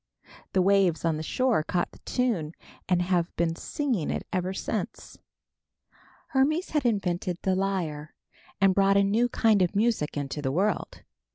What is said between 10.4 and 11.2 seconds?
the world.